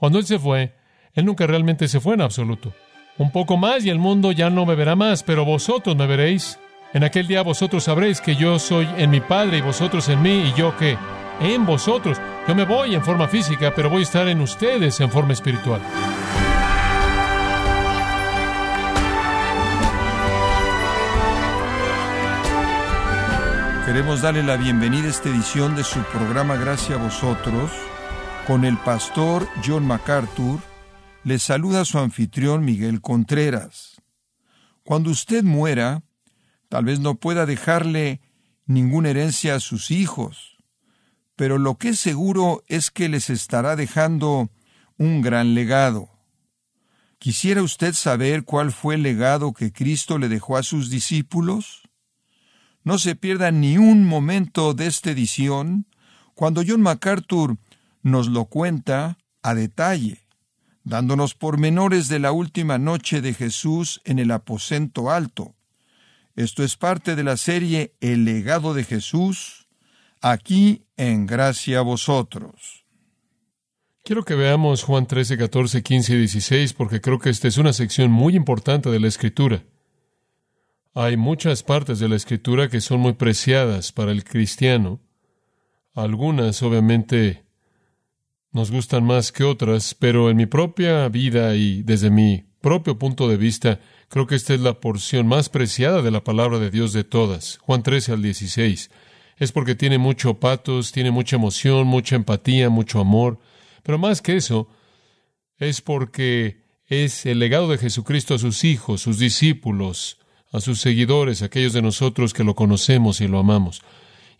[0.00, 0.72] Cuando Él se fue,
[1.12, 2.72] Él nunca realmente se fue en absoluto.
[3.18, 6.58] Un poco más y el mundo ya no me verá más, pero vosotros me veréis.
[6.94, 10.48] En aquel día vosotros sabréis que yo soy en mi Padre y vosotros en mí
[10.48, 10.96] y yo que
[11.42, 12.16] en vosotros.
[12.48, 15.82] Yo me voy en forma física, pero voy a estar en ustedes en forma espiritual.
[23.84, 27.89] Queremos darle la bienvenida a esta edición de su programa Gracias a vosotros
[28.50, 30.58] con el pastor John MacArthur.
[31.22, 34.02] Le saluda su anfitrión Miguel Contreras.
[34.82, 36.02] Cuando usted muera,
[36.68, 38.20] tal vez no pueda dejarle
[38.66, 40.56] ninguna herencia a sus hijos,
[41.36, 44.50] pero lo que es seguro es que les estará dejando
[44.98, 46.10] un gran legado.
[47.20, 51.82] ¿Quisiera usted saber cuál fue el legado que Cristo le dejó a sus discípulos?
[52.82, 55.86] No se pierda ni un momento de esta edición
[56.34, 57.56] cuando John MacArthur
[58.02, 60.26] nos lo cuenta a detalle,
[60.84, 65.54] dándonos pormenores de la última noche de Jesús en el aposento alto.
[66.36, 69.68] Esto es parte de la serie El legado de Jesús,
[70.20, 72.86] aquí en Gracia a vosotros.
[74.02, 77.72] Quiero que veamos Juan 13, 14, 15 y 16 porque creo que esta es una
[77.72, 79.62] sección muy importante de la Escritura.
[80.94, 85.00] Hay muchas partes de la escritura que son muy preciadas para el cristiano.
[85.94, 87.44] Algunas, obviamente,
[88.52, 93.28] nos gustan más que otras, pero en mi propia vida y desde mi propio punto
[93.28, 96.92] de vista, creo que esta es la porción más preciada de la palabra de Dios
[96.92, 97.58] de todas.
[97.58, 98.90] Juan 13 al 16.
[99.36, 103.38] Es porque tiene mucho patos, tiene mucha emoción, mucha empatía, mucho amor,
[103.82, 104.68] pero más que eso,
[105.58, 110.18] es porque es el legado de Jesucristo a sus hijos, sus discípulos,
[110.52, 113.82] a sus seguidores, aquellos de nosotros que lo conocemos y lo amamos.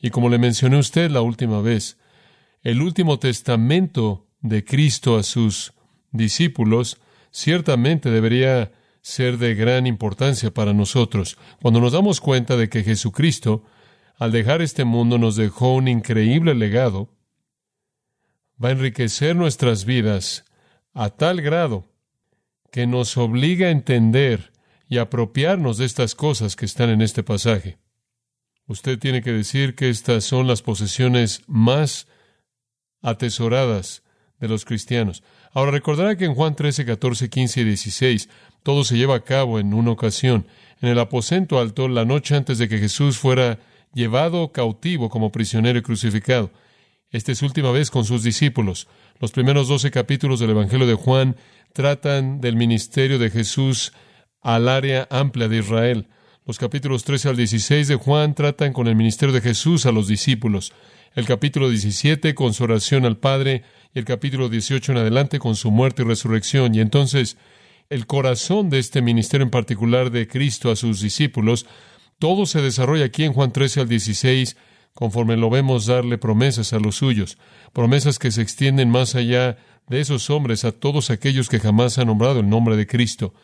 [0.00, 1.96] Y como le mencioné a usted la última vez,
[2.62, 5.72] el último testamento de Cristo a sus
[6.12, 6.98] discípulos
[7.30, 8.72] ciertamente debería
[9.02, 11.38] ser de gran importancia para nosotros.
[11.62, 13.64] Cuando nos damos cuenta de que Jesucristo,
[14.18, 17.08] al dejar este mundo, nos dejó un increíble legado,
[18.62, 20.44] va a enriquecer nuestras vidas
[20.92, 21.88] a tal grado
[22.70, 24.52] que nos obliga a entender
[24.88, 27.78] y apropiarnos de estas cosas que están en este pasaje.
[28.66, 32.06] Usted tiene que decir que estas son las posesiones más
[33.02, 34.02] atesoradas
[34.38, 35.22] de los cristianos.
[35.52, 38.28] Ahora recordará que en Juan 13, 14, 15 y 16
[38.62, 40.46] todo se lleva a cabo en una ocasión,
[40.80, 43.58] en el aposento alto, la noche antes de que Jesús fuera
[43.92, 46.50] llevado cautivo como prisionero y crucificado.
[47.10, 48.86] Esta es última vez con sus discípulos.
[49.18, 51.36] Los primeros doce capítulos del Evangelio de Juan
[51.72, 53.92] tratan del ministerio de Jesús
[54.40, 56.08] al área amplia de Israel.
[56.46, 60.06] Los capítulos 13 al 16 de Juan tratan con el ministerio de Jesús a los
[60.06, 60.72] discípulos.
[61.12, 65.56] El capítulo 17 con su oración al Padre y el capítulo 18 en adelante con
[65.56, 66.72] su muerte y resurrección.
[66.74, 67.36] Y entonces
[67.88, 71.66] el corazón de este ministerio en particular de Cristo a sus discípulos,
[72.20, 74.56] todo se desarrolla aquí en Juan 13 al 16
[74.94, 77.38] conforme lo vemos darle promesas a los suyos,
[77.72, 79.56] promesas que se extienden más allá
[79.88, 83.34] de esos hombres a todos aquellos que jamás han nombrado el nombre de Cristo.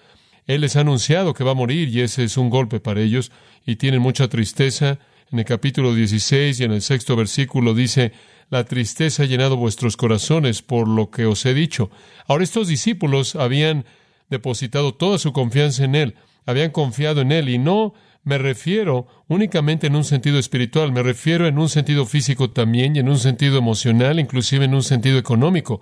[0.46, 3.32] Él les ha anunciado que va a morir y ese es un golpe para ellos
[3.64, 5.00] y tienen mucha tristeza.
[5.32, 8.12] En el capítulo 16 y en el sexto versículo dice,
[8.48, 11.90] la tristeza ha llenado vuestros corazones por lo que os he dicho.
[12.28, 13.86] Ahora estos discípulos habían
[14.30, 16.14] depositado toda su confianza en Él,
[16.46, 21.48] habían confiado en Él y no me refiero únicamente en un sentido espiritual, me refiero
[21.48, 25.80] en un sentido físico también y en un sentido emocional, inclusive en un sentido económico.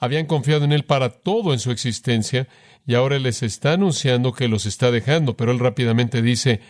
[0.00, 2.46] Habían confiado en Él para todo en su existencia
[2.86, 6.60] y ahora les está anunciando que los está dejando, pero Él rápidamente dice,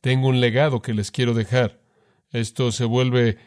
[0.00, 1.80] tengo un legado que les quiero dejar.
[2.30, 3.38] Esto se vuelve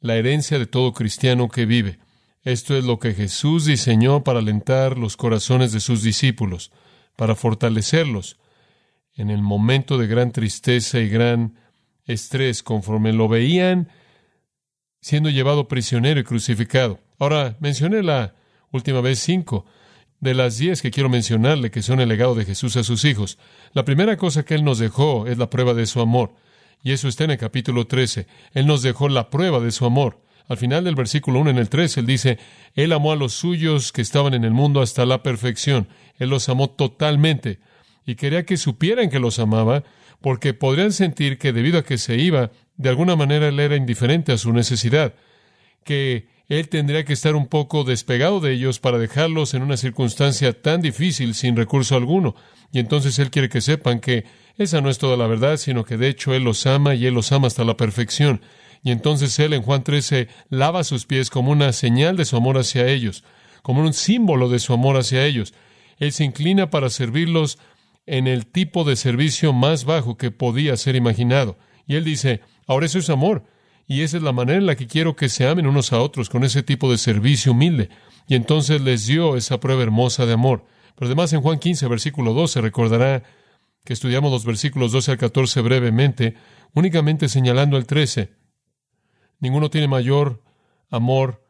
[0.00, 1.98] la herencia de todo cristiano que vive.
[2.42, 6.72] Esto es lo que Jesús diseñó para alentar los corazones de sus discípulos,
[7.16, 8.38] para fortalecerlos
[9.14, 11.56] en el momento de gran tristeza y gran
[12.06, 13.88] estrés, conforme lo veían
[15.02, 17.00] siendo llevado prisionero y crucificado.
[17.18, 18.34] Ahora, mencioné la
[18.72, 19.66] última vez cinco
[20.20, 23.38] de las diez que quiero mencionarle que son el legado de Jesús a sus hijos.
[23.72, 26.34] La primera cosa que Él nos dejó es la prueba de su amor.
[26.82, 28.26] Y eso está en el capítulo 13.
[28.52, 30.20] Él nos dejó la prueba de su amor.
[30.48, 32.38] Al final del versículo 1 en el 13, Él dice,
[32.74, 35.88] Él amó a los suyos que estaban en el mundo hasta la perfección.
[36.18, 37.60] Él los amó totalmente.
[38.04, 39.84] Y quería que supieran que los amaba,
[40.20, 44.32] porque podrían sentir que debido a que se iba, de alguna manera Él era indiferente
[44.32, 45.14] a su necesidad.
[45.84, 50.52] Que él tendría que estar un poco despegado de ellos para dejarlos en una circunstancia
[50.60, 52.34] tan difícil sin recurso alguno.
[52.72, 54.24] Y entonces Él quiere que sepan que
[54.56, 57.14] esa no es toda la verdad, sino que de hecho Él los ama y Él
[57.14, 58.40] los ama hasta la perfección.
[58.82, 62.58] Y entonces Él en Juan 13 lava sus pies como una señal de su amor
[62.58, 63.22] hacia ellos.
[63.62, 65.54] como un símbolo de su amor hacia ellos.
[65.98, 67.58] Él se inclina para servirlos
[68.06, 71.58] en el tipo de servicio más bajo que podía ser imaginado.
[71.86, 73.44] Y él dice, ahora eso es amor.
[73.90, 76.30] Y esa es la manera en la que quiero que se amen unos a otros,
[76.30, 77.88] con ese tipo de servicio humilde.
[78.28, 80.64] Y entonces les dio esa prueba hermosa de amor.
[80.94, 83.24] Pero además en Juan 15, versículo 12, recordará
[83.84, 86.36] que estudiamos los versículos 12 al 14 brevemente,
[86.72, 88.30] únicamente señalando el 13.
[89.40, 90.40] Ninguno tiene mayor
[90.88, 91.42] amor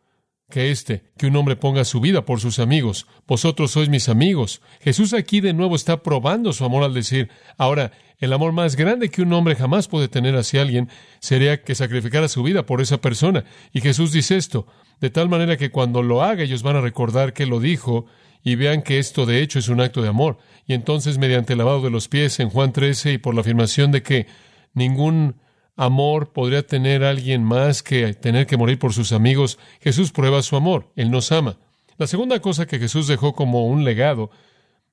[0.50, 3.06] que este, que un hombre ponga su vida por sus amigos.
[3.26, 4.60] Vosotros sois mis amigos.
[4.80, 9.08] Jesús aquí de nuevo está probando su amor al decir, ahora, el amor más grande
[9.08, 13.00] que un hombre jamás puede tener hacia alguien sería que sacrificara su vida por esa
[13.00, 13.44] persona.
[13.72, 14.66] Y Jesús dice esto,
[15.00, 18.04] de tal manera que cuando lo haga ellos van a recordar que lo dijo
[18.42, 20.38] y vean que esto de hecho es un acto de amor.
[20.66, 23.90] Y entonces, mediante el lavado de los pies en Juan 13 y por la afirmación
[23.90, 24.26] de que
[24.74, 25.36] ningún
[25.80, 30.56] amor podría tener alguien más que tener que morir por sus amigos, Jesús prueba su
[30.56, 31.56] amor, Él nos ama.
[31.96, 34.30] La segunda cosa que Jesús dejó como un legado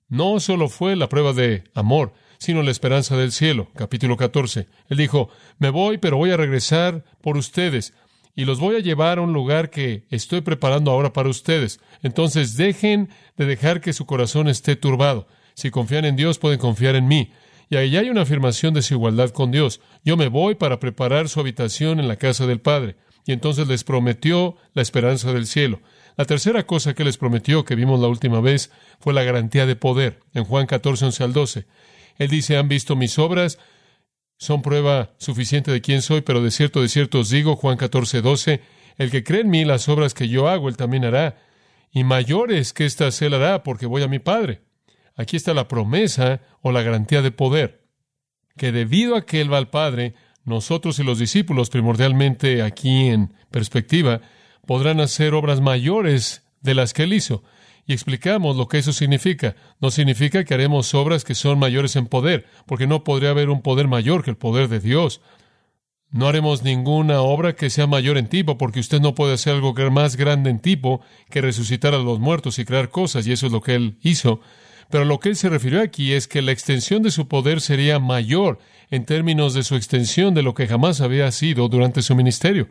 [0.07, 3.67] no solo fue la prueba de amor, sino la esperanza del cielo.
[3.75, 4.67] Capítulo 14.
[4.87, 5.29] Él dijo,
[5.59, 7.93] me voy, pero voy a regresar por ustedes
[8.33, 11.81] y los voy a llevar a un lugar que estoy preparando ahora para ustedes.
[12.01, 15.27] Entonces dejen de dejar que su corazón esté turbado.
[15.53, 17.33] Si confían en Dios, pueden confiar en mí.
[17.69, 19.81] Y ahí hay una afirmación de su igualdad con Dios.
[20.03, 22.95] Yo me voy para preparar su habitación en la casa del Padre.
[23.25, 25.81] Y entonces les prometió la esperanza del cielo.
[26.15, 29.75] La tercera cosa que les prometió, que vimos la última vez, fue la garantía de
[29.75, 30.21] poder.
[30.33, 31.67] En Juan 14, 11 al 12.
[32.17, 33.59] Él dice, han visto mis obras,
[34.37, 38.21] son prueba suficiente de quién soy, pero de cierto, de cierto os digo, Juan 14,
[38.21, 38.61] 12,
[38.97, 41.37] el que cree en mí, las obras que yo hago, él también hará.
[41.91, 44.61] Y mayores que éstas él hará, porque voy a mi Padre.
[45.17, 47.83] Aquí está la promesa o la garantía de poder,
[48.55, 50.13] que debido a que Él va al Padre,
[50.45, 54.21] nosotros y los discípulos, primordialmente aquí en perspectiva,
[54.65, 57.43] podrán hacer obras mayores de las que Él hizo.
[57.87, 59.55] Y explicamos lo que eso significa.
[59.79, 63.61] No significa que haremos obras que son mayores en poder, porque no podría haber un
[63.61, 65.21] poder mayor que el poder de Dios.
[66.09, 69.73] No haremos ninguna obra que sea mayor en tipo, porque usted no puede hacer algo
[69.89, 73.51] más grande en tipo que resucitar a los muertos y crear cosas, y eso es
[73.51, 74.41] lo que Él hizo.
[74.89, 77.99] Pero lo que él se refirió aquí es que la extensión de su poder sería
[77.99, 82.67] mayor en términos de su extensión de lo que jamás había sido durante su ministerio.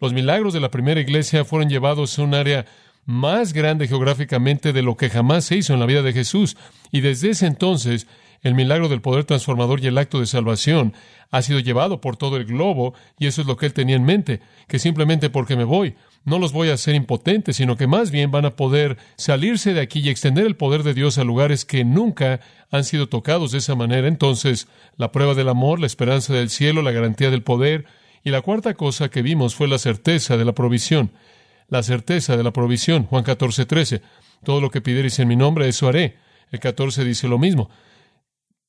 [0.00, 2.66] Los milagros de la primera iglesia fueron llevados a un área
[3.04, 6.56] más grande geográficamente de lo que jamás se hizo en la vida de Jesús.
[6.90, 8.06] Y desde ese entonces,
[8.42, 10.94] el milagro del poder transformador y el acto de salvación
[11.30, 14.04] ha sido llevado por todo el globo, y eso es lo que él tenía en
[14.04, 15.94] mente, que simplemente porque me voy,
[16.24, 19.80] no los voy a hacer impotentes, sino que más bien van a poder salirse de
[19.80, 22.40] aquí y extender el poder de Dios a lugares que nunca
[22.70, 24.06] han sido tocados de esa manera.
[24.06, 27.86] Entonces, la prueba del amor, la esperanza del cielo, la garantía del poder,
[28.24, 31.10] y la cuarta cosa que vimos fue la certeza de la provisión.
[31.68, 33.04] La certeza de la provisión.
[33.04, 34.02] Juan 14, 13.
[34.44, 36.18] Todo lo que pidierais en mi nombre, eso haré.
[36.50, 37.70] El 14 dice lo mismo.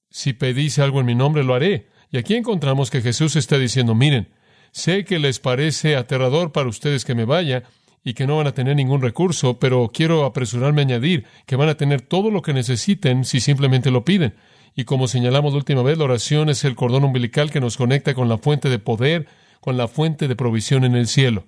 [0.10, 1.90] Si pedís algo en mi nombre, lo haré.
[2.12, 4.30] Y aquí encontramos que Jesús está diciendo, miren,
[4.74, 7.62] Sé que les parece aterrador para ustedes que me vaya
[8.04, 11.70] y que no van a tener ningún recurso, pero quiero apresurarme a añadir que van
[11.70, 14.34] a tener todo lo que necesiten si simplemente lo piden.
[14.76, 18.16] Y como señalamos la última vez, la oración es el cordón umbilical que nos conecta
[18.16, 19.28] con la fuente de poder,
[19.62, 21.46] con la fuente de provisión en el cielo.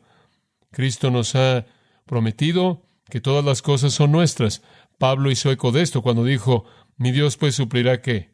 [0.70, 1.66] Cristo nos ha
[2.06, 4.62] prometido que todas las cosas son nuestras.
[5.00, 8.30] Pablo hizo eco de esto cuando dijo, mi Dios pues suplirá que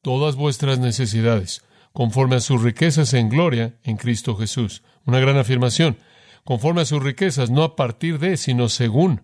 [0.00, 4.82] todas vuestras necesidades conforme a sus riquezas en gloria en Cristo Jesús.
[5.06, 5.96] Una gran afirmación.
[6.44, 9.22] Conforme a sus riquezas, no a partir de, sino según.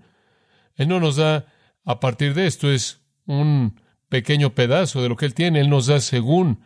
[0.76, 1.44] Él no nos da
[1.84, 5.60] a partir de esto, es un pequeño pedazo de lo que Él tiene.
[5.60, 6.64] Él nos da según,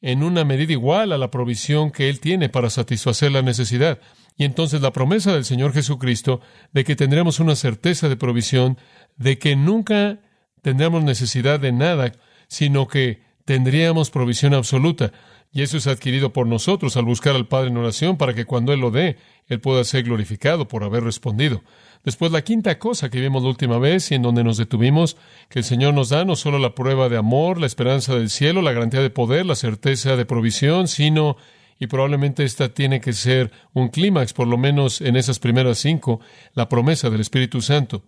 [0.00, 3.98] en una medida igual a la provisión que Él tiene para satisfacer la necesidad.
[4.36, 8.78] Y entonces la promesa del Señor Jesucristo de que tendremos una certeza de provisión,
[9.16, 10.20] de que nunca
[10.62, 12.12] tendremos necesidad de nada,
[12.46, 15.12] sino que tendríamos provisión absoluta.
[15.52, 18.72] Y eso es adquirido por nosotros al buscar al Padre en oración para que cuando
[18.72, 21.62] Él lo dé, Él pueda ser glorificado por haber respondido.
[22.02, 25.16] Después, la quinta cosa que vimos la última vez y en donde nos detuvimos,
[25.48, 28.62] que el Señor nos da no solo la prueba de amor, la esperanza del cielo,
[28.62, 31.36] la garantía de poder, la certeza de provisión, sino,
[31.78, 36.20] y probablemente esta tiene que ser un clímax, por lo menos en esas primeras cinco,
[36.52, 38.02] la promesa del Espíritu Santo.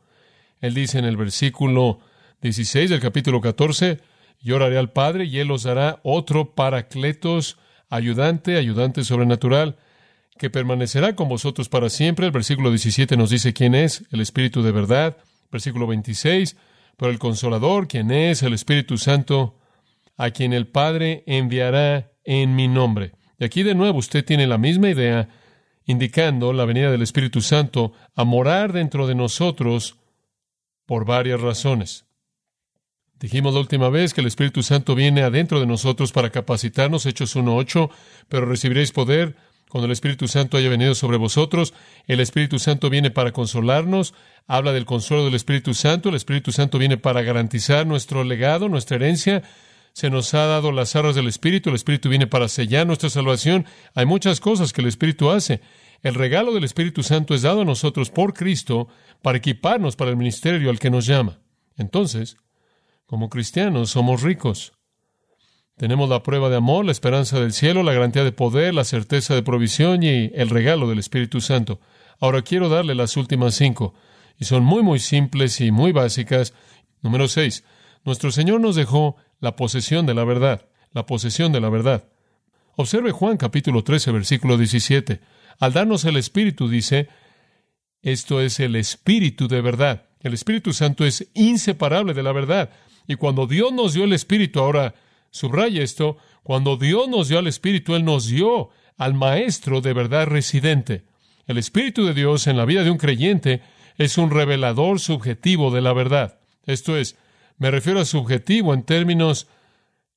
[0.61, 2.01] Él dice en el versículo
[2.43, 4.01] 16 del capítulo 14,
[4.41, 9.77] y oraré al Padre y Él os dará otro paracletos, ayudante, ayudante sobrenatural,
[10.39, 12.27] que permanecerá con vosotros para siempre.
[12.27, 15.17] El versículo 17 nos dice quién es, el Espíritu de verdad.
[15.51, 16.57] Versículo 26,
[16.97, 19.57] pero el consolador, quién es, el Espíritu Santo,
[20.17, 23.13] a quien el Padre enviará en mi nombre.
[23.39, 25.29] Y aquí de nuevo usted tiene la misma idea
[25.85, 29.97] indicando la venida del Espíritu Santo a morar dentro de nosotros
[30.85, 32.06] por varias razones.
[33.19, 37.35] Dijimos la última vez que el Espíritu Santo viene adentro de nosotros para capacitarnos, Hechos
[37.35, 37.91] 1.8,
[38.29, 39.37] pero recibiréis poder
[39.71, 41.73] cuando el Espíritu Santo haya venido sobre vosotros.
[42.07, 44.13] El Espíritu Santo viene para consolarnos,
[44.47, 48.97] habla del consuelo del Espíritu Santo, el Espíritu Santo viene para garantizar nuestro legado, nuestra
[48.97, 49.43] herencia.
[49.95, 53.65] Se nos ha dado las arras del Espíritu, el Espíritu viene para sellar nuestra salvación.
[53.95, 55.63] Hay muchas cosas que el Espíritu hace.
[56.03, 58.89] El regalo del Espíritu Santo es dado a nosotros por Cristo
[59.23, 61.39] para equiparnos para el ministerio al que nos llama.
[61.79, 62.37] Entonces,
[63.07, 64.73] como cristianos somos ricos.
[65.77, 69.35] Tenemos la prueba de amor, la esperanza del cielo, la garantía de poder, la certeza
[69.35, 71.81] de provisión y el regalo del Espíritu Santo.
[72.19, 73.95] Ahora quiero darle las últimas cinco,
[74.39, 76.55] y son muy, muy simples y muy básicas.
[77.03, 77.65] Número seis,
[78.05, 82.09] nuestro Señor nos dejó la posesión de la verdad, la posesión de la verdad.
[82.75, 85.21] Observe Juan capítulo 13, versículo 17.
[85.59, 87.09] Al darnos el Espíritu, dice,
[88.03, 90.07] esto es el Espíritu de verdad.
[90.21, 92.71] El Espíritu Santo es inseparable de la verdad.
[93.07, 94.95] Y cuando Dios nos dio el Espíritu, ahora
[95.31, 100.27] subraya esto, cuando Dios nos dio al Espíritu, Él nos dio al Maestro de verdad
[100.27, 101.05] residente.
[101.47, 103.63] El Espíritu de Dios en la vida de un creyente
[103.97, 106.41] es un revelador subjetivo de la verdad.
[106.65, 107.17] Esto es,
[107.59, 109.49] me refiero a subjetivo en términos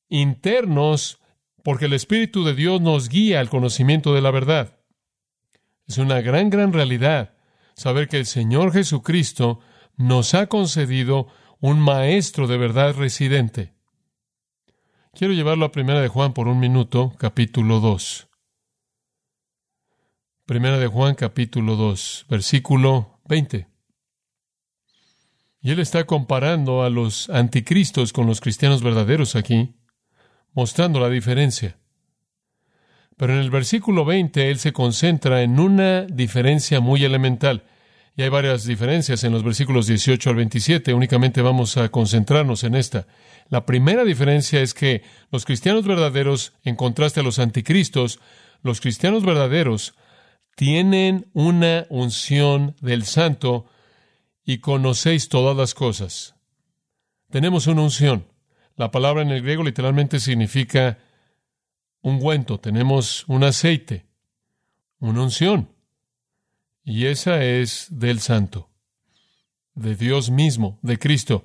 [0.10, 1.20] internos,
[1.64, 4.78] porque el Espíritu de Dios nos guía al conocimiento de la verdad.
[5.88, 7.34] Es una gran, gran realidad
[7.76, 9.60] saber que el Señor Jesucristo
[9.96, 11.28] nos ha concedido
[11.62, 13.74] un maestro de verdad residente.
[15.14, 18.30] Quiero llevarlo a Primera de Juan por un minuto, capítulo 2.
[20.46, 23.68] Primera de Juan, capítulo 2, versículo 20.
[25.62, 29.76] Y él está comparando a los anticristos con los cristianos verdaderos aquí,
[30.54, 31.78] mostrando la diferencia.
[33.18, 37.66] Pero en el versículo 20 él se concentra en una diferencia muy elemental.
[38.20, 40.94] Y hay varias diferencias en los versículos 18 al 27.
[40.94, 43.08] Únicamente vamos a concentrarnos en esta.
[43.48, 48.20] La primera diferencia es que los cristianos verdaderos, en contraste a los anticristos,
[48.62, 49.96] los cristianos verdaderos
[50.58, 53.68] tienen una unción del santo
[54.44, 56.36] y conocéis todas las cosas.
[57.30, 58.28] Tenemos una unción.
[58.76, 60.98] La palabra en el griego literalmente significa
[62.02, 62.60] ungüento.
[62.60, 64.08] Tenemos un aceite,
[65.00, 65.70] una unción.
[66.90, 68.68] Y esa es del Santo,
[69.76, 71.44] de Dios mismo, de Cristo.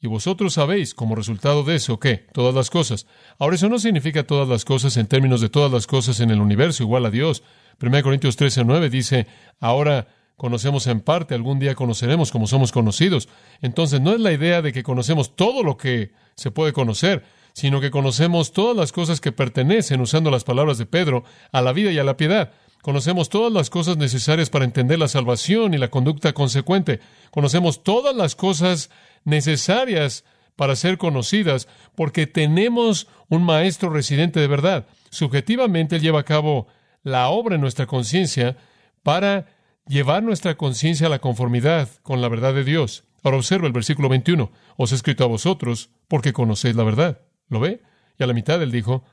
[0.00, 3.08] Y vosotros sabéis, como resultado de eso, que todas las cosas.
[3.40, 6.40] Ahora, eso no significa todas las cosas en términos de todas las cosas en el
[6.40, 7.42] universo, igual a Dios.
[7.82, 9.26] 1 Corintios 13, 9 dice,
[9.58, 10.06] ahora
[10.36, 13.28] conocemos en parte, algún día conoceremos como somos conocidos.
[13.60, 17.80] Entonces, no es la idea de que conocemos todo lo que se puede conocer, sino
[17.80, 21.90] que conocemos todas las cosas que pertenecen, usando las palabras de Pedro, a la vida
[21.90, 22.52] y a la piedad.
[22.82, 27.00] Conocemos todas las cosas necesarias para entender la salvación y la conducta consecuente.
[27.30, 28.90] Conocemos todas las cosas
[29.24, 30.24] necesarias
[30.56, 34.86] para ser conocidas porque tenemos un maestro residente de verdad.
[35.10, 36.66] Subjetivamente, Él lleva a cabo
[37.02, 38.56] la obra en nuestra conciencia
[39.02, 39.46] para
[39.86, 43.04] llevar nuestra conciencia a la conformidad con la verdad de Dios.
[43.22, 44.50] Ahora observa el versículo 21.
[44.76, 47.20] Os he escrito a vosotros porque conocéis la verdad.
[47.48, 47.82] ¿Lo ve?
[48.18, 49.04] Y a la mitad él dijo,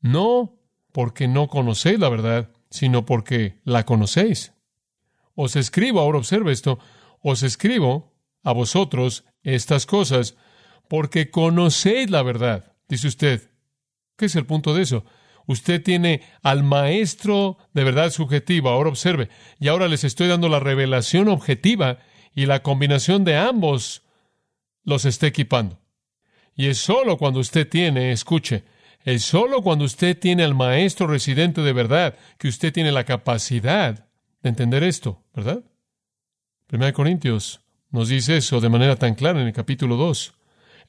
[0.00, 0.54] no
[0.92, 4.52] porque no conocéis la verdad, sino porque la conocéis.
[5.34, 6.78] Os escribo, ahora observe esto,
[7.20, 10.36] os escribo a vosotros estas cosas
[10.88, 12.72] porque conocéis la verdad.
[12.88, 13.50] Dice usted,
[14.16, 15.04] ¿qué es el punto de eso?
[15.46, 18.72] Usted tiene al maestro de verdad subjetiva.
[18.72, 19.30] Ahora observe.
[19.58, 22.00] Y ahora les estoy dando la revelación objetiva
[22.34, 24.02] y la combinación de ambos
[24.84, 25.80] los está equipando.
[26.54, 28.64] Y es solo cuando usted tiene, escuche,
[29.04, 34.08] es solo cuando usted tiene al maestro residente de verdad que usted tiene la capacidad
[34.42, 35.62] de entender esto, ¿verdad?
[36.66, 40.34] Primera Corintios nos dice eso de manera tan clara en el capítulo 2.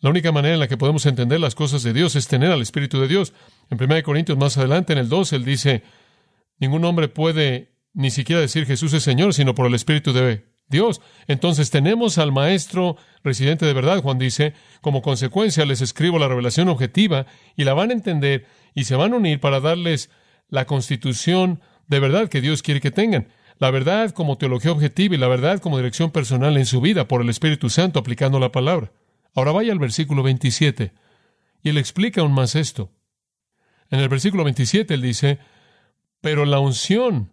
[0.02, 2.62] La única manera en la que podemos entender las cosas de Dios es tener al
[2.62, 3.34] Espíritu de Dios.
[3.70, 5.84] En 1 Corintios más adelante, en el 2, él dice,
[6.58, 10.22] ningún hombre puede ni siquiera decir Jesús es Señor, sino por el Espíritu de
[10.70, 11.02] Dios.
[11.28, 16.70] Entonces tenemos al Maestro residente de verdad, Juan dice, como consecuencia les escribo la revelación
[16.70, 18.46] objetiva y la van a entender
[18.76, 20.10] y se van a unir para darles
[20.48, 23.28] la constitución de verdad que Dios quiere que tengan.
[23.58, 27.22] La verdad como teología objetiva y la verdad como dirección personal en su vida por
[27.22, 28.92] el Espíritu Santo aplicando la palabra.
[29.36, 30.94] Ahora vaya al versículo 27
[31.62, 32.92] y él explica aún más esto.
[33.90, 35.40] En el versículo 27 él dice,
[36.22, 37.32] pero la unción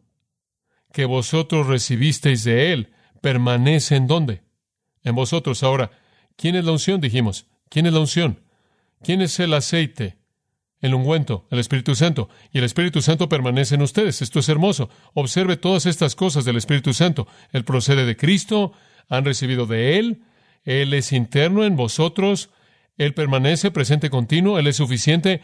[0.93, 2.93] que vosotros recibisteis de él
[3.27, 4.43] permanece en dónde?
[5.03, 5.65] En vosotros.
[5.65, 5.91] Ahora,
[6.37, 7.01] ¿quién es la unción?
[7.01, 7.47] Dijimos.
[7.69, 8.39] ¿Quién es la unción?
[9.03, 10.17] ¿Quién es el aceite?
[10.81, 14.23] el ungüento, el Espíritu Santo, y el Espíritu Santo permanece en ustedes.
[14.23, 14.91] Esto es hermoso.
[15.15, 17.27] Observe todas estas cosas del Espíritu Santo.
[17.51, 18.73] Él procede de Cristo,
[19.09, 20.23] han recibido de Él,
[20.63, 22.51] Él es interno en vosotros,
[22.99, 25.41] Él permanece presente continuo, Él es suficiente.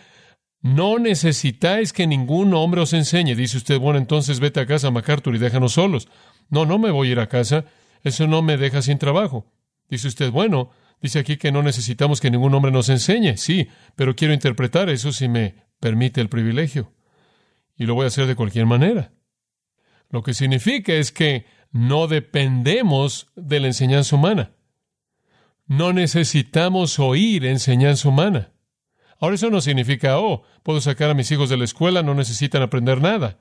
[0.60, 3.34] No necesitáis que ningún hombre os enseñe.
[3.34, 6.06] Dice usted, bueno, entonces vete a casa, MacArthur, y déjanos solos.
[6.52, 7.64] No, no me voy a ir a casa.
[8.04, 9.50] Eso no me deja sin trabajo.
[9.88, 10.70] Dice usted, bueno,
[11.02, 15.10] Dice aquí que no necesitamos que ningún hombre nos enseñe, sí, pero quiero interpretar eso
[15.10, 16.92] si me permite el privilegio.
[17.76, 19.12] Y lo voy a hacer de cualquier manera.
[20.10, 24.52] Lo que significa es que no dependemos de la enseñanza humana.
[25.66, 28.52] No necesitamos oír enseñanza humana.
[29.18, 32.62] Ahora eso no significa, oh, puedo sacar a mis hijos de la escuela, no necesitan
[32.62, 33.40] aprender nada.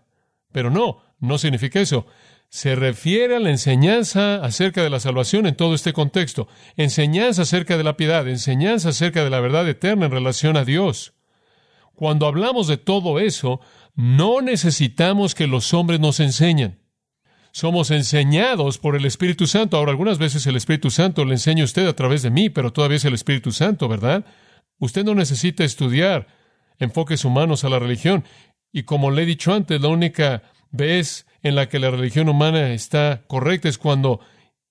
[0.51, 2.08] Pero no, no significa eso
[2.51, 7.77] se refiere a la enseñanza acerca de la salvación en todo este contexto, enseñanza acerca
[7.77, 11.13] de la piedad, enseñanza acerca de la verdad eterna en relación a Dios.
[11.96, 13.62] Cuando hablamos de todo eso,
[13.96, 16.81] no necesitamos que los hombres nos enseñen.
[17.53, 19.77] Somos enseñados por el Espíritu Santo.
[19.77, 22.74] Ahora, algunas veces el Espíritu Santo le enseña a usted a través de mí, pero
[22.74, 24.25] todavía es el Espíritu Santo, ¿verdad?
[24.77, 26.27] Usted no necesita estudiar
[26.79, 28.25] enfoques humanos a la religión.
[28.74, 32.74] Y como le he dicho antes, la única vez en la que la religión humana
[32.74, 34.20] está correcta es cuando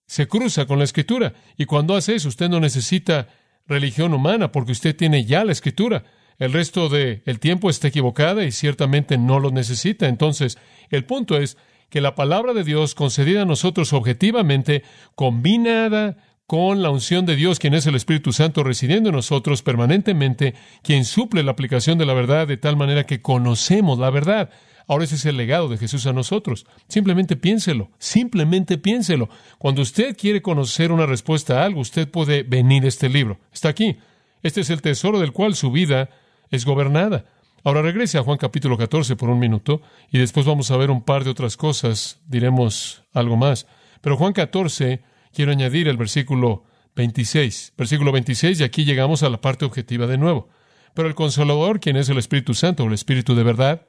[0.06, 1.34] se cruza con la escritura.
[1.56, 3.28] Y cuando hace eso, usted no necesita
[3.66, 6.04] religión humana porque usted tiene ya la escritura.
[6.38, 10.08] El resto del tiempo está equivocada y ciertamente no lo necesita.
[10.08, 10.58] Entonces,
[10.88, 11.56] el punto es
[11.90, 14.82] que la palabra de Dios concedida a nosotros objetivamente,
[15.14, 20.54] combinada con la unción de Dios, quien es el Espíritu Santo residiendo en nosotros permanentemente,
[20.82, 24.50] quien suple la aplicación de la verdad de tal manera que conocemos la verdad.
[24.90, 26.66] Ahora ese es el legado de Jesús a nosotros.
[26.88, 29.28] Simplemente piénselo, simplemente piénselo.
[29.56, 33.38] Cuando usted quiere conocer una respuesta a algo, usted puede venir a este libro.
[33.52, 33.98] Está aquí.
[34.42, 36.10] Este es el tesoro del cual su vida
[36.50, 37.26] es gobernada.
[37.62, 39.80] Ahora regrese a Juan capítulo 14 por un minuto
[40.10, 43.68] y después vamos a ver un par de otras cosas, diremos algo más.
[44.00, 46.64] Pero Juan 14, quiero añadir el versículo
[46.96, 47.74] 26.
[47.78, 50.48] Versículo 26 y aquí llegamos a la parte objetiva de nuevo.
[50.94, 53.86] Pero el consolador, quien es el Espíritu Santo, el Espíritu de verdad,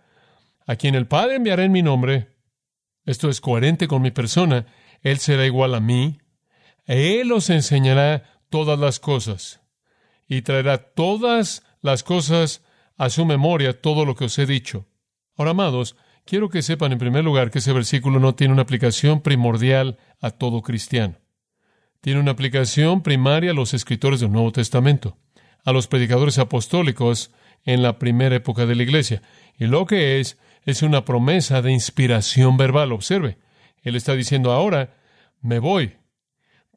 [0.72, 2.30] a quien el Padre enviará en mi nombre,
[3.06, 4.68] esto es coherente con mi persona,
[5.02, 6.20] Él será igual a mí,
[6.86, 9.60] Él os enseñará todas las cosas
[10.30, 12.64] y traerá todas las cosas
[12.96, 14.88] a su memoria, todo lo que os he dicho.
[15.36, 19.20] Ahora, amados, quiero que sepan en primer lugar que ese versículo no tiene una aplicación
[19.20, 21.18] primordial a todo cristiano.
[22.00, 25.18] Tiene una aplicación primaria a los escritores del Nuevo Testamento,
[25.66, 27.32] a los predicadores apostólicos
[27.66, 29.22] en la primera época de la iglesia.
[29.60, 32.92] Y lo que es es una promesa de inspiración verbal.
[32.92, 33.38] Observe,
[33.84, 34.96] Él está diciendo ahora,
[35.42, 35.94] me voy.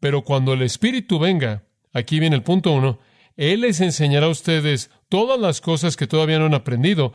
[0.00, 2.98] Pero cuando el Espíritu venga, aquí viene el punto uno,
[3.36, 7.12] Él les enseñará a ustedes todas las cosas que todavía no han aprendido,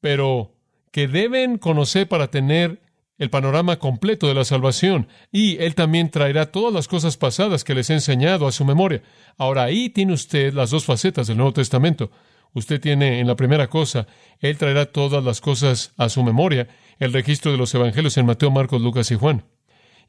[0.00, 0.54] pero
[0.90, 2.80] que deben conocer para tener
[3.18, 5.08] el panorama completo de la salvación.
[5.32, 9.02] Y Él también traerá todas las cosas pasadas que les he enseñado a su memoria.
[9.36, 12.10] Ahora ahí tiene usted las dos facetas del Nuevo Testamento.
[12.52, 14.06] Usted tiene en la primera cosa,
[14.40, 18.50] Él traerá todas las cosas a su memoria, el registro de los evangelios en Mateo,
[18.50, 19.44] Marcos, Lucas y Juan.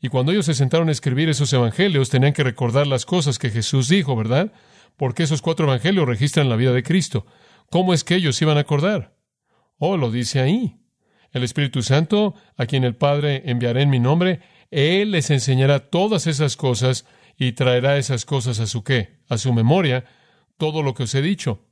[0.01, 3.49] Y cuando ellos se sentaron a escribir esos evangelios, tenían que recordar las cosas que
[3.49, 4.51] Jesús dijo, ¿verdad?
[4.95, 7.25] Porque esos cuatro evangelios registran la vida de Cristo.
[7.69, 9.15] ¿Cómo es que ellos iban a acordar?
[9.77, 10.77] Oh, lo dice ahí.
[11.31, 14.39] El Espíritu Santo, a quien el Padre enviará en mi nombre,
[14.71, 17.05] Él les enseñará todas esas cosas
[17.37, 20.05] y traerá esas cosas a su qué, a su memoria,
[20.57, 21.63] todo lo que os he dicho.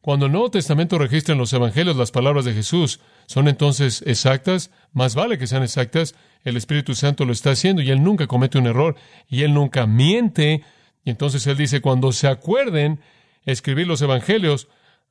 [0.00, 4.70] Cuando el Nuevo Testamento registra en los Evangelios las palabras de Jesús, ¿son entonces exactas?
[4.92, 6.14] Más vale que sean exactas.
[6.42, 8.96] El Espíritu Santo lo está haciendo y Él nunca comete un error
[9.28, 10.62] y Él nunca miente.
[11.04, 13.00] Y entonces Él dice, cuando se acuerden
[13.44, 14.68] escribir los Evangelios,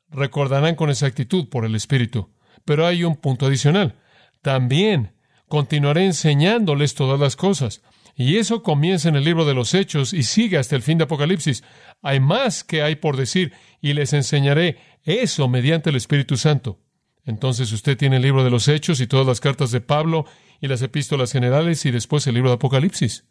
[0.10, 2.30] recordarán con exactitud por el Espíritu.
[2.66, 3.96] Pero hay un punto adicional.
[4.42, 5.14] También
[5.48, 7.84] continuaré enseñándoles todas las cosas.
[8.16, 11.06] Y eso comienza en el libro de los Hechos y sigue hasta el fin de
[11.06, 11.64] Apocalipsis.
[12.02, 16.80] Hay más que hay por decir y les enseñaré eso mediante el Espíritu Santo.
[17.26, 20.26] Entonces usted tiene el libro de los Hechos y todas las cartas de Pablo
[20.60, 23.26] y las epístolas generales y después el libro de Apocalipsis.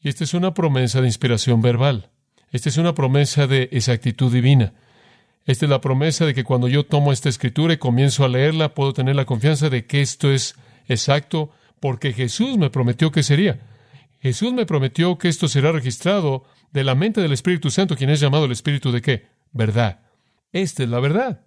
[0.00, 2.10] Y esta es una promesa de inspiración verbal.
[2.50, 4.74] Esta es una promesa de exactitud divina.
[5.44, 8.74] Esta es la promesa de que cuando yo tomo esta escritura y comienzo a leerla,
[8.74, 10.54] puedo tener la confianza de que esto es
[10.86, 13.58] exacto porque Jesús me prometió que sería.
[14.22, 18.20] Jesús me prometió que esto será registrado de la mente del Espíritu Santo, quien es
[18.20, 19.26] llamado el Espíritu de qué?
[19.50, 20.02] Verdad.
[20.52, 21.44] Esta es la verdad.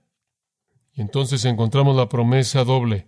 [0.91, 3.07] Y entonces encontramos la promesa doble.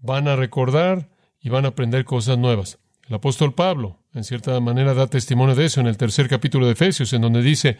[0.00, 1.08] Van a recordar
[1.40, 2.80] y van a aprender cosas nuevas.
[3.08, 6.72] El apóstol Pablo, en cierta manera, da testimonio de eso en el tercer capítulo de
[6.72, 7.78] Efesios, en donde dice,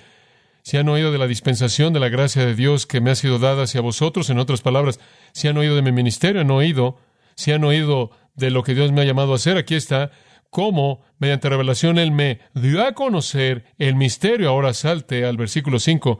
[0.63, 3.41] si han oído de la dispensación de la gracia de Dios que me ha sido
[3.41, 5.01] dada hacia vosotros, en otras palabras,
[5.33, 6.99] si han oído de mi ministerio, han oído,
[7.35, 10.13] si han oído de lo que Dios me ha llamado a hacer, aquí está,
[10.51, 14.51] cómo mediante revelación Él me dio a conocer el misterio.
[14.51, 16.19] Ahora salte al versículo 5,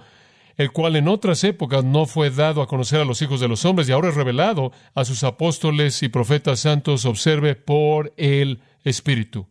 [0.57, 3.65] el cual en otras épocas no fue dado a conocer a los hijos de los
[3.65, 9.47] hombres y ahora es revelado a sus apóstoles y profetas santos, observe, por el Espíritu.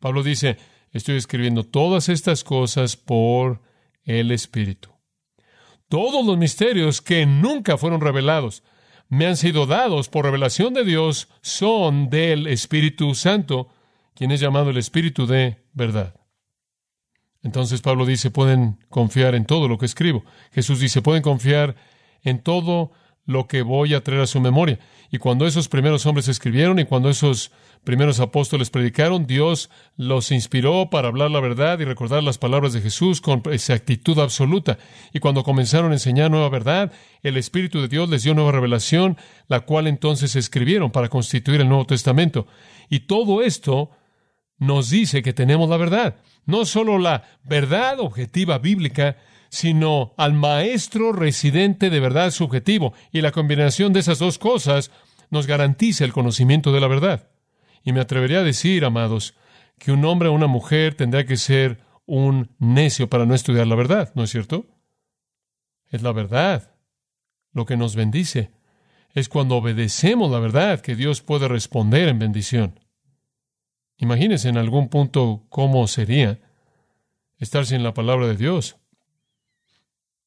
[0.00, 0.58] Pablo dice,
[0.92, 3.62] estoy escribiendo todas estas cosas por
[4.04, 4.90] el Espíritu.
[5.88, 8.62] Todos los misterios que nunca fueron revelados
[9.12, 13.68] me han sido dados por revelación de Dios son del Espíritu Santo,
[14.14, 16.14] quien es llamado el Espíritu de verdad.
[17.42, 20.24] Entonces Pablo dice, pueden confiar en todo lo que escribo.
[20.50, 21.76] Jesús dice, pueden confiar
[22.22, 22.92] en todo
[23.24, 24.78] lo que voy a traer a su memoria.
[25.10, 27.52] Y cuando esos primeros hombres escribieron y cuando esos
[27.84, 32.80] primeros apóstoles predicaron, Dios los inspiró para hablar la verdad y recordar las palabras de
[32.80, 34.78] Jesús con exactitud absoluta.
[35.12, 39.16] Y cuando comenzaron a enseñar nueva verdad, el Espíritu de Dios les dio nueva revelación,
[39.48, 42.46] la cual entonces escribieron para constituir el Nuevo Testamento.
[42.88, 43.90] Y todo esto
[44.58, 46.16] nos dice que tenemos la verdad.
[46.46, 49.16] No solo la verdad objetiva bíblica,
[49.52, 52.94] sino al maestro residente de verdad subjetivo.
[53.12, 54.90] Y la combinación de esas dos cosas
[55.28, 57.28] nos garantiza el conocimiento de la verdad.
[57.84, 59.34] Y me atrevería a decir, amados,
[59.78, 63.74] que un hombre o una mujer tendrá que ser un necio para no estudiar la
[63.74, 64.64] verdad, ¿no es cierto?
[65.90, 66.74] Es la verdad
[67.52, 68.52] lo que nos bendice.
[69.12, 72.80] Es cuando obedecemos la verdad que Dios puede responder en bendición.
[73.98, 76.40] Imagínense en algún punto cómo sería
[77.36, 78.78] estar sin la palabra de Dios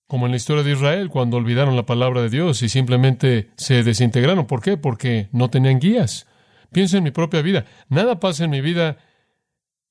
[0.07, 3.83] como en la historia de Israel, cuando olvidaron la palabra de Dios y simplemente se
[3.83, 4.45] desintegraron.
[4.45, 4.77] ¿Por qué?
[4.77, 6.27] Porque no tenían guías.
[6.71, 7.65] Pienso en mi propia vida.
[7.89, 8.97] Nada pasa en mi vida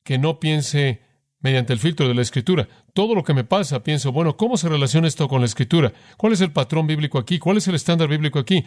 [0.04, 1.00] que no piense
[1.40, 2.68] mediante el filtro de la escritura.
[2.92, 5.92] Todo lo que me pasa, pienso, bueno, ¿cómo se relaciona esto con la escritura?
[6.16, 7.38] ¿Cuál es el patrón bíblico aquí?
[7.38, 8.64] ¿Cuál es el estándar bíblico aquí?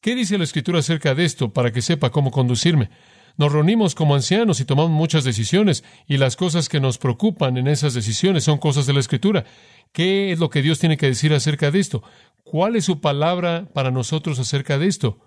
[0.00, 2.90] ¿Qué dice la escritura acerca de esto para que sepa cómo conducirme?
[3.36, 7.66] Nos reunimos como ancianos y tomamos muchas decisiones y las cosas que nos preocupan en
[7.66, 9.44] esas decisiones son cosas de la escritura.
[9.92, 12.02] ¿Qué es lo que Dios tiene que decir acerca de esto?
[12.44, 15.18] ¿Cuál es su palabra para nosotros acerca de esto?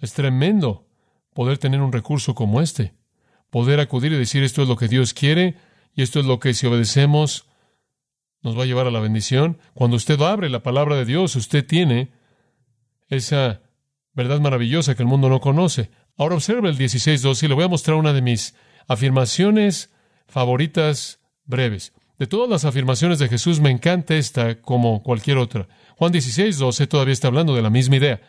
[0.00, 0.86] Es tremendo
[1.34, 2.94] poder tener un recurso como este,
[3.50, 5.56] poder acudir y decir esto es lo que Dios quiere
[5.94, 7.46] y esto es lo que si obedecemos
[8.42, 9.58] nos va a llevar a la bendición.
[9.74, 12.12] Cuando usted abre la palabra de Dios, usted tiene
[13.08, 13.62] esa
[14.12, 15.90] verdad maravillosa que el mundo no conoce.
[16.16, 18.54] Ahora observe el 16.2 y le voy a mostrar una de mis
[18.88, 19.92] afirmaciones
[20.28, 21.92] favoritas breves.
[22.18, 25.68] De todas las afirmaciones de Jesús, me encanta esta como cualquier otra.
[25.96, 28.22] Juan 16, 12 todavía está hablando de la misma idea.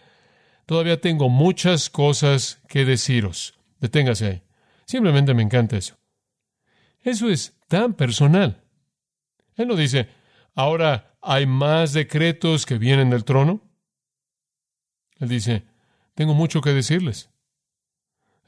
[0.65, 3.53] Todavía tengo muchas cosas que deciros.
[3.79, 4.43] Deténgase ahí.
[4.85, 5.97] Simplemente me encanta eso.
[7.01, 8.61] Eso es tan personal.
[9.55, 10.09] Él no dice,
[10.55, 13.61] ahora hay más decretos que vienen del trono.
[15.19, 15.63] Él dice,
[16.15, 17.29] tengo mucho que decirles.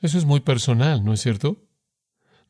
[0.01, 1.65] Eso es muy personal, ¿no es cierto?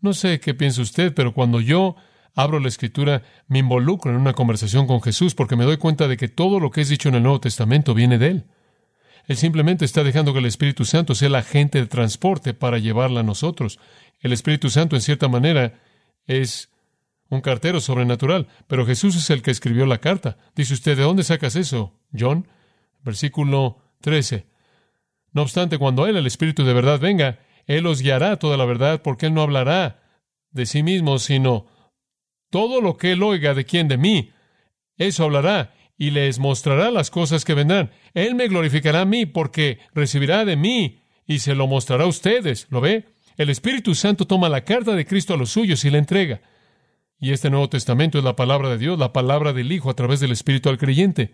[0.01, 1.95] No sé qué piensa usted, pero cuando yo
[2.35, 6.17] abro la escritura, me involucro en una conversación con Jesús porque me doy cuenta de
[6.17, 8.45] que todo lo que es dicho en el Nuevo Testamento viene de Él.
[9.27, 13.19] Él simplemente está dejando que el Espíritu Santo sea el agente de transporte para llevarla
[13.19, 13.79] a nosotros.
[14.21, 15.79] El Espíritu Santo, en cierta manera,
[16.25, 16.69] es
[17.29, 20.37] un cartero sobrenatural, pero Jesús es el que escribió la carta.
[20.55, 22.47] Dice usted, ¿de dónde sacas eso, John?
[23.03, 24.48] Versículo 13.
[25.31, 29.01] No obstante, cuando Él, el Espíritu de verdad, venga, Él os guiará toda la verdad,
[29.01, 30.01] porque Él no hablará
[30.51, 31.67] de sí mismo, sino
[32.49, 34.31] todo lo que él oiga de quien de mí,
[34.97, 37.91] eso hablará y les mostrará las cosas que vendrán.
[38.13, 42.67] Él me glorificará a mí porque recibirá de mí y se lo mostrará a ustedes.
[42.69, 43.05] ¿Lo ve?
[43.37, 46.41] El Espíritu Santo toma la carta de Cristo a los suyos y la entrega.
[47.19, 50.19] Y este Nuevo Testamento es la palabra de Dios, la palabra del Hijo a través
[50.19, 51.33] del Espíritu al creyente.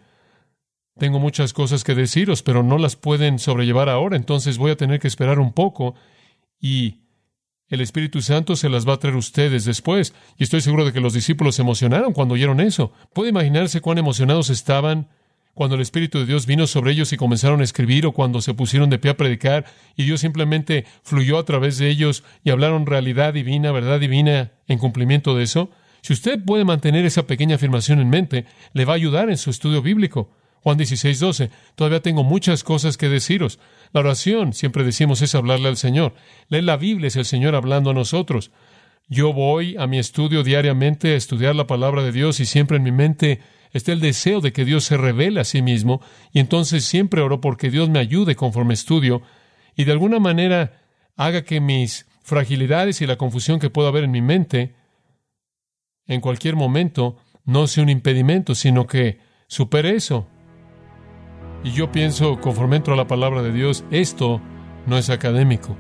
[0.98, 5.00] Tengo muchas cosas que deciros, pero no las pueden sobrellevar ahora, entonces voy a tener
[5.00, 5.96] que esperar un poco
[6.62, 7.02] y
[7.68, 10.14] el Espíritu Santo se las va a traer ustedes después.
[10.38, 12.94] Y estoy seguro de que los discípulos se emocionaron cuando oyeron eso.
[13.14, 15.10] ¿Puede imaginarse cuán emocionados estaban
[15.54, 18.54] cuando el Espíritu de Dios vino sobre ellos y comenzaron a escribir o cuando se
[18.54, 22.86] pusieron de pie a predicar y Dios simplemente fluyó a través de ellos y hablaron
[22.86, 25.72] realidad divina, verdad divina en cumplimiento de eso?
[26.02, 29.50] Si usted puede mantener esa pequeña afirmación en mente, le va a ayudar en su
[29.50, 30.30] estudio bíblico.
[30.66, 31.52] Juan 16, 12.
[31.76, 33.60] Todavía tengo muchas cosas que deciros.
[33.94, 36.16] La oración, siempre decimos, es hablarle al Señor.
[36.50, 38.50] Leer la Biblia es el Señor hablando a nosotros.
[39.08, 42.84] Yo voy a mi estudio diariamente a estudiar la palabra de Dios y siempre en
[42.84, 43.42] mi mente
[43.74, 46.02] está el deseo de que Dios se revele a sí mismo
[46.34, 49.22] y entonces siempre oro porque Dios me ayude conforme estudio
[49.76, 50.82] y de alguna manera
[51.16, 54.74] haga que mis fragilidades y la confusión que pueda haber en mi mente
[56.08, 60.28] en cualquier momento no sea un impedimento, sino que supere eso.
[61.66, 64.40] Y yo pienso, conforme entro a la palabra de Dios, esto
[64.86, 65.76] no es académico.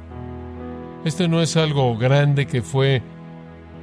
[1.05, 3.03] Este no es algo grande que fue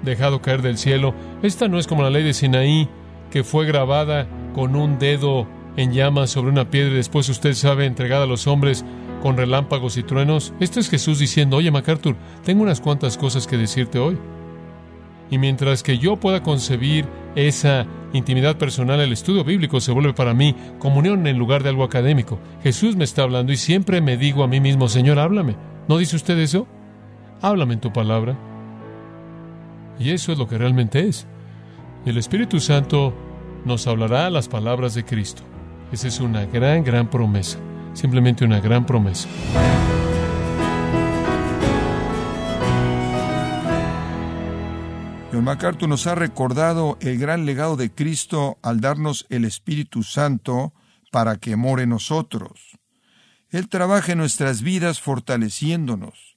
[0.03, 1.15] dejado caer del cielo.
[1.45, 2.89] Esta no es como la ley de Sinaí,
[3.31, 7.87] que fue grabada con un dedo en llamas sobre una piedra y después usted sabe,
[7.87, 8.85] entregada a los hombres
[9.23, 10.53] con relámpagos y truenos.
[10.59, 14.19] Esto es Jesús diciendo, oye MacArthur, tengo unas cuantas cosas que decirte hoy.
[15.31, 20.35] Y mientras que yo pueda concebir esa intimidad personal, el estudio bíblico se vuelve para
[20.35, 22.39] mí comunión en lugar de algo académico.
[22.63, 25.57] Jesús me está hablando y siempre me digo a mí mismo, Señor, háblame.
[25.89, 26.67] ¿No dice usted eso?
[27.41, 28.37] Háblame en tu palabra.
[29.99, 31.27] Y eso es lo que realmente es.
[32.05, 33.15] El Espíritu Santo
[33.65, 35.43] nos hablará las palabras de Cristo.
[35.93, 37.59] Esa es una gran, gran promesa.
[37.95, 39.29] Simplemente una gran promesa.
[45.43, 50.73] MacArthur nos ha recordado el gran legado de Cristo al darnos el Espíritu Santo
[51.11, 52.79] para que more nosotros.
[53.51, 56.37] Él trabaja en nuestras vidas fortaleciéndonos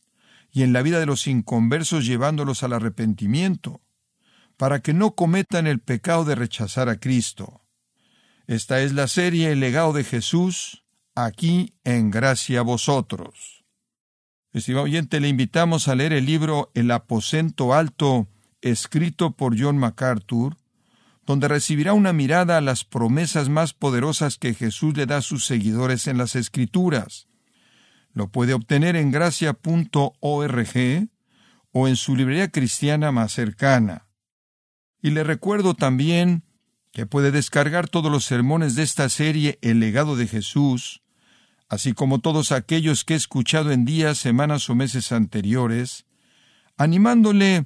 [0.51, 3.81] y en la vida de los inconversos llevándolos al arrepentimiento,
[4.57, 7.61] para que no cometan el pecado de rechazar a Cristo.
[8.47, 13.65] Esta es la serie El legado de Jesús, aquí en Gracia a vosotros.
[14.51, 18.29] Estimado oyente, le invitamos a leer el libro El aposento alto
[18.65, 20.57] escrito por John MacArthur,
[21.25, 25.45] donde recibirá una mirada a las promesas más poderosas que Jesús le da a sus
[25.45, 27.27] seguidores en las Escrituras.
[28.13, 30.69] Lo puede obtener en gracia.org
[31.71, 34.07] o en su librería cristiana más cercana.
[35.01, 36.43] Y le recuerdo también
[36.91, 41.03] que puede descargar todos los sermones de esta serie El legado de Jesús,
[41.69, 46.05] así como todos aquellos que he escuchado en días, semanas o meses anteriores,
[46.77, 47.65] animándole